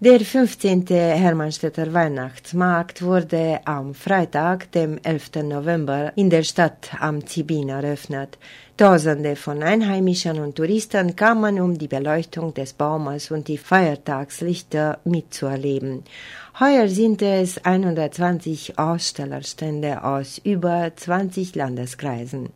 [0.00, 0.86] Der 15.
[0.86, 5.42] Hermannstädter Weihnachtsmarkt wurde am Freitag, dem 11.
[5.42, 8.38] November, in der Stadt am Zibin eröffnet.
[8.76, 16.04] Tausende von Einheimischen und Touristen kamen, um die Beleuchtung des Baumes und die Feiertagslichter mitzuerleben.
[16.60, 22.50] Heuer sind es 120 Ausstellerstände aus über 20 Landeskreisen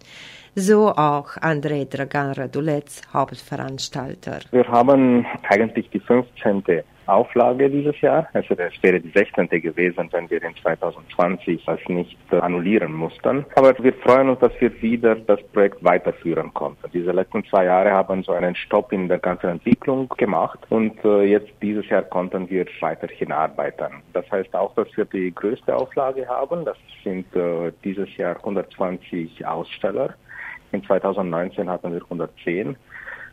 [0.55, 4.41] so auch André Dragan-Radulec, Hauptveranstalter.
[4.51, 6.63] Wir haben eigentlich die 15.
[7.07, 8.29] Auflage dieses Jahr.
[8.33, 9.49] Also das wäre die 16.
[9.49, 13.45] gewesen, wenn wir in 2020 das nicht annullieren mussten.
[13.57, 16.91] Aber wir freuen uns, dass wir wieder das Projekt weiterführen konnten.
[16.93, 21.23] Diese letzten zwei Jahre haben so einen Stopp in der ganzen Entwicklung gemacht und äh,
[21.25, 24.03] jetzt dieses Jahr konnten wir weiterhin arbeiten.
[24.13, 26.65] Das heißt auch, dass wir die größte Auflage haben.
[26.65, 30.15] Das sind äh, dieses Jahr 120 Aussteller.
[30.73, 32.77] In 2019 hatten wir 110.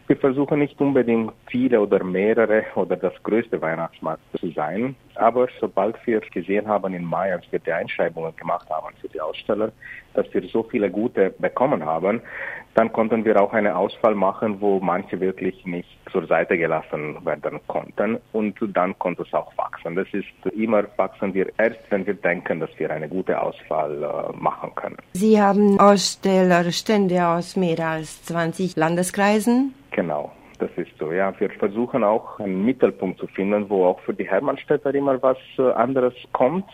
[0.09, 5.95] Wir versuchen nicht unbedingt viele oder mehrere oder das größte Weihnachtsmarkt zu sein, aber sobald
[6.07, 9.71] wir gesehen haben im Mai, als wir die Einschreibungen gemacht haben für die Aussteller,
[10.15, 12.21] dass wir so viele gute bekommen haben,
[12.73, 17.59] dann konnten wir auch eine Auswahl machen, wo manche wirklich nicht zur Seite gelassen werden
[17.67, 19.95] konnten und dann konnte es auch wachsen.
[19.95, 24.35] Das ist immer wachsen wir erst, wenn wir denken, dass wir eine gute Auswahl äh,
[24.35, 24.97] machen können.
[25.13, 31.11] Sie haben Ausstellerstände aus mehr als 20 Landeskreisen Genau, das ist so.
[31.11, 35.37] Ja, wir versuchen auch einen Mittelpunkt zu finden, wo auch für die Hermannstädter immer was
[35.57, 36.65] äh, anderes kommt.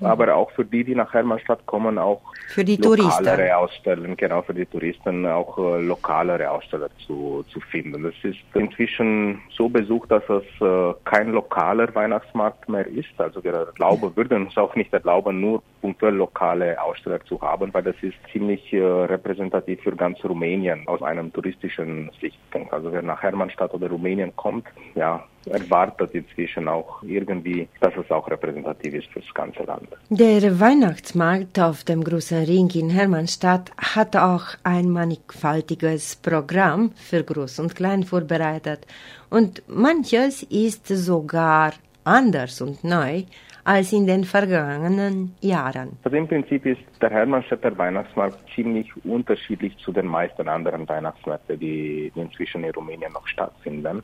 [0.00, 0.06] Mhm.
[0.06, 3.50] aber auch für die, die nach Hermannstadt kommen, auch für die lokalere Touristen.
[3.52, 8.02] Ausstellen, genau für die Touristen auch äh, lokalere Aussteller zu, zu finden.
[8.02, 13.08] Das ist inzwischen so besucht, dass es äh, kein lokaler Weihnachtsmarkt mehr ist.
[13.18, 17.82] Also wir erlauben, würden uns auch nicht erlauben, nur punktuell lokale Aussteller zu haben, weil
[17.82, 22.72] das ist ziemlich äh, repräsentativ für ganz Rumänien aus einem touristischen Sichtpunkt.
[22.72, 28.28] Also wer nach Hermannstadt oder Rumänien kommt, ja, erwartet inzwischen auch irgendwie, dass es auch
[28.30, 29.88] repräsentativ ist für das ganze Land.
[30.10, 37.60] Der Weihnachtsmarkt auf dem großen Ring in Hermannstadt hat auch ein mannigfaltiges Programm für Groß
[37.60, 38.86] und Klein vorbereitet
[39.30, 41.72] und manches ist sogar
[42.04, 43.24] anders und neu
[43.64, 45.96] als in den vergangenen Jahren.
[46.04, 52.12] Also im Prinzip ist der Hermannstädter Weihnachtsmarkt ziemlich unterschiedlich zu den meisten anderen Weihnachtsmärkten, die
[52.14, 54.02] inzwischen in Rumänien noch stattfinden.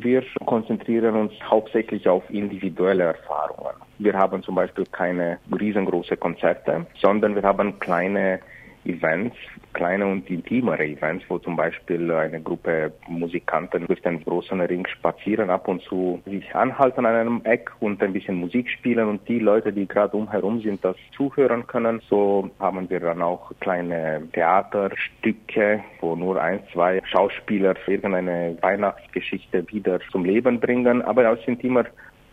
[0.00, 3.74] Wir konzentrieren uns hauptsächlich auf individuelle Erfahrungen.
[3.98, 8.40] Wir haben zum Beispiel keine riesengroße Konzerte, sondern wir haben kleine
[8.84, 9.36] Events,
[9.72, 15.50] kleine und intimere Events, wo zum Beispiel eine Gruppe Musikanten durch den großen Ring spazieren,
[15.50, 19.38] ab und zu sich anhalten an einem Eck und ein bisschen Musik spielen und die
[19.38, 22.00] Leute, die gerade umherum sind, das zuhören können.
[22.08, 30.00] So haben wir dann auch kleine Theaterstücke, wo nur ein, zwei Schauspieler irgendeine Weihnachtsgeschichte wieder
[30.10, 31.84] zum Leben bringen, aber es sind immer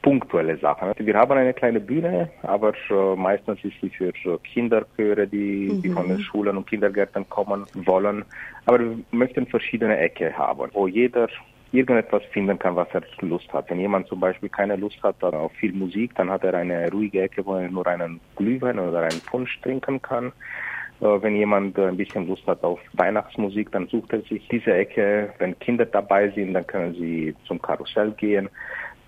[0.01, 0.93] punktuelle Sachen.
[0.97, 5.81] Wir haben eine kleine Bühne, aber äh, meistens ist sie für Kinderchöre, die, mhm.
[5.81, 8.23] die von den Schulen und Kindergärten kommen wollen.
[8.65, 11.27] Aber wir möchten verschiedene Ecke haben, wo jeder
[11.71, 13.69] irgendetwas finden kann, was er Lust hat.
[13.69, 17.21] Wenn jemand zum Beispiel keine Lust hat auf viel Musik, dann hat er eine ruhige
[17.21, 20.31] Ecke, wo er nur einen Glühwein oder einen Punsch trinken kann.
[21.01, 25.33] Äh, wenn jemand ein bisschen Lust hat auf Weihnachtsmusik, dann sucht er sich diese Ecke.
[25.37, 28.49] Wenn Kinder dabei sind, dann können sie zum Karussell gehen.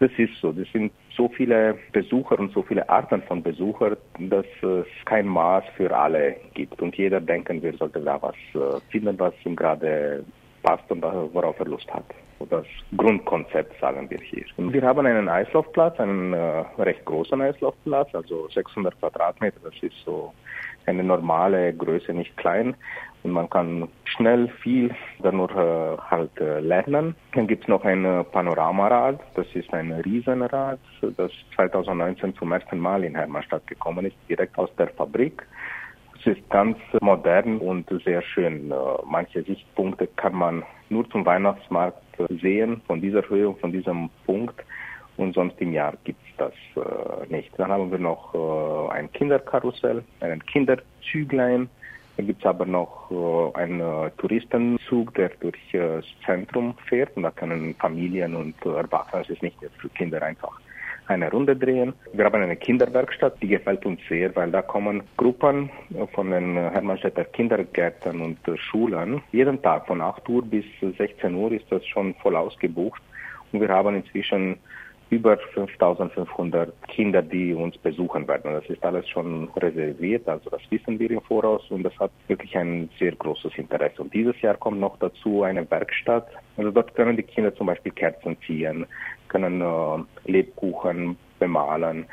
[0.02, 0.52] Das ist so.
[0.52, 5.64] Das sind so viele Besucher und so viele Arten von Besuchern, dass es kein Maß
[5.78, 6.82] für alle gibt.
[6.82, 10.26] Und jeder denken wir sollte da was äh, finden, was ihm gerade
[10.64, 12.06] passt und worauf er Lust hat.
[12.50, 12.66] Das
[12.98, 14.44] Grundkonzept, sagen wir hier.
[14.58, 19.60] Und wir haben einen Eislaufplatz, einen äh, recht großen Eislaufplatz, also 600 Quadratmeter.
[19.64, 20.34] Das ist so
[20.88, 22.74] eine normale Größe, nicht klein
[23.24, 27.16] man kann schnell viel dadurch äh, halt äh, lernen.
[27.34, 30.80] Dann gibt es noch ein äh, Panoramarad, das ist ein Riesenrad,
[31.18, 35.46] das 2019 zum ersten Mal in Hermannstadt gekommen ist, direkt aus der Fabrik.
[36.20, 38.72] Es ist ganz modern und sehr schön.
[38.72, 42.02] Äh, manche Sichtpunkte kann man nur zum Weihnachtsmarkt
[42.42, 44.62] sehen, von dieser Höhe, von diesem Punkt.
[45.18, 46.54] Und sonst im Jahr gibt es das
[46.84, 47.52] äh, nicht.
[47.58, 51.70] Dann haben wir noch äh, ein Kinderkarussell, einen Kinderzüglein,
[52.22, 57.18] da gibt es aber noch äh, einen äh, Touristenzug, der durch äh, das Zentrum fährt
[57.18, 60.60] und da können Familien und äh, Erwachsene, es ist nicht für Kinder einfach
[61.08, 61.94] eine Runde drehen.
[62.14, 65.72] Wir haben eine Kinderwerkstatt, die gefällt uns sehr, weil da kommen Gruppen
[66.14, 69.24] von den Hermannstädter Kindergärten und äh, Schulen.
[69.32, 73.02] Jeden Tag von 8 Uhr bis 16 Uhr ist das schon voll ausgebucht
[73.52, 74.58] und wir haben inzwischen
[75.12, 78.54] über 5500 Kinder, die uns besuchen werden.
[78.54, 82.58] Das ist alles schon reserviert, also das wissen wir im Voraus und das hat wirklich
[82.58, 84.02] ein sehr großes Interesse.
[84.02, 86.28] Und dieses Jahr kommt noch dazu eine Werkstatt.
[86.56, 88.86] Also dort können die Kinder zum Beispiel Kerzen ziehen,
[89.28, 92.06] können äh, Lebkuchen bemalen.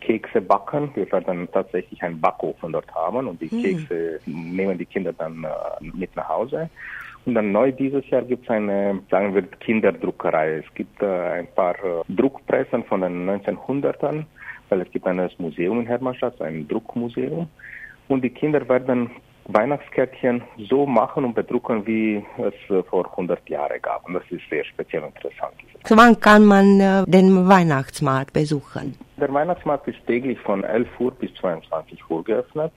[0.00, 0.90] Kekse backen.
[0.94, 3.62] Wir werden tatsächlich einen Backofen dort haben und die hm.
[3.62, 6.70] Kekse nehmen die Kinder dann äh, mit nach Hause.
[7.26, 10.56] Und dann neu dieses Jahr gibt es eine, sagen wir, Kinderdruckerei.
[10.58, 14.24] Es gibt äh, ein paar äh, Druckpressen von den 1900ern,
[14.68, 17.48] weil es gibt ein Museum in Hermannstadt, ein Druckmuseum.
[18.08, 19.10] Und die Kinder werden
[19.46, 24.06] Weihnachtskärtchen so machen und bedrucken, wie es äh, vor 100 Jahren gab.
[24.06, 25.54] Und das ist sehr speziell und interessant.
[25.88, 28.96] Wann kann man äh, den Weihnachtsmarkt besuchen?
[29.18, 32.72] Der Weihnachtsmarkt ist täglich von 11 Uhr bis 22 Uhr geöffnet.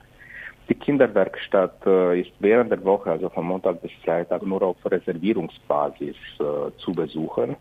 [0.68, 6.16] Die Kinderwerkstatt äh, ist während der Woche, also von Montag bis Freitag, nur auf Reservierungsbasis
[6.40, 7.56] äh, zu besuchen.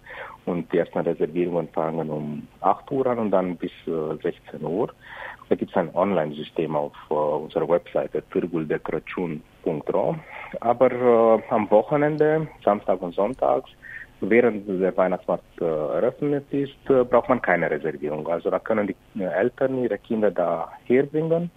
[0.45, 4.89] Und die ersten Reservierungen fangen um 8 Uhr an und dann bis äh, 16 Uhr.
[5.48, 10.15] Da gibt es ein Online-System auf äh, unserer Webseite târgul-de-crăciun.ro.
[10.60, 13.69] Aber äh, am Wochenende, Samstag und Sonntags,
[14.19, 18.27] während der Weihnachtsmarkt äh, eröffnet ist, äh, braucht man keine Reservierung.
[18.27, 21.51] Also da können die Eltern ihre Kinder da herbringen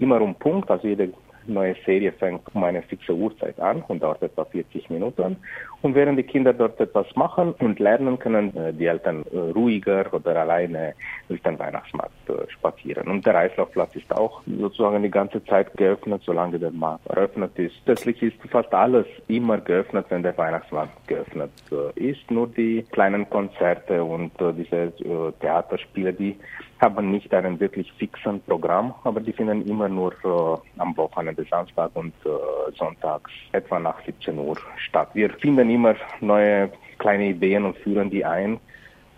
[0.00, 1.12] immer um Punkt, also jede
[1.48, 5.36] neue Serie fängt um eine fixe Uhrzeit an und dauert etwa 40 Minuten.
[5.80, 10.12] Und während die Kinder dort etwas machen und lernen, können äh, die Eltern äh, ruhiger
[10.12, 10.94] oder alleine
[11.28, 13.08] durch den Weihnachtsmarkt äh, spazieren.
[13.08, 17.76] Und der Eislaufplatz ist auch sozusagen die ganze Zeit geöffnet, solange der Markt eröffnet ist.
[17.86, 21.50] Letztlich ist fast alles immer geöffnet, wenn der Weihnachtsmarkt geöffnet
[21.94, 22.30] ist.
[22.30, 24.92] Nur die kleinen Konzerte und diese
[25.40, 26.36] Theaterspiele, die
[26.80, 31.90] haben nicht einen wirklich fixen Programm, aber die finden immer nur äh, am Wochenende, Samstag
[31.94, 35.10] und äh, Sonntags etwa nach 17 Uhr statt.
[35.14, 38.58] Wir finden immer neue kleine Ideen und führen die ein.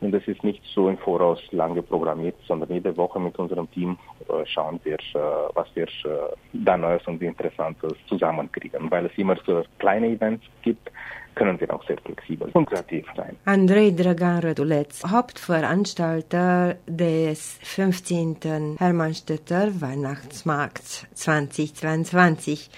[0.01, 3.99] Und es ist nicht so im Voraus lange programmiert, sondern jede Woche mit unserem Team
[4.29, 5.19] äh, schauen wir, äh,
[5.55, 8.91] was wir äh, da Neues und Interessantes zusammenkriegen.
[8.91, 10.91] Weil es immer so kleine Events gibt,
[11.35, 13.37] können wir auch sehr flexibel und kreativ sein.
[13.45, 18.77] Andrei Dragan Raduletz, Hauptveranstalter des 15.
[18.79, 22.71] Hermannstädter Weihnachtsmarkts 2022.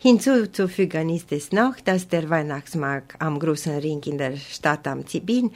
[0.00, 5.50] Hinzuzufügen ist es noch, dass der Weihnachtsmarkt am Großen Ring in der Stadt am Zibin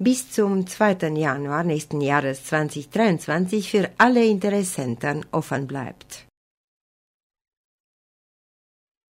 [0.00, 1.08] bis zum 2.
[1.14, 6.29] Januar nächsten Jahres 2023 für alle Interessenten offen bleibt.